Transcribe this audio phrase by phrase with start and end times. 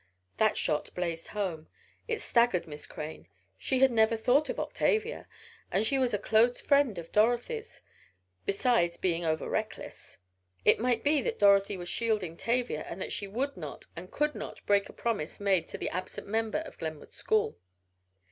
[0.37, 1.67] That shot blazed home
[2.07, 3.27] it staggered Miss Crane.
[3.59, 5.27] She had never thought of Octavia!
[5.71, 7.83] And she was so close a friend of Dorothy's
[8.43, 10.17] besides being over reckless!
[10.65, 14.33] It might be that Dorothy was shielding Tavia and that she would not and could
[14.33, 17.59] not break a promise made to the absent member of Glenwood school.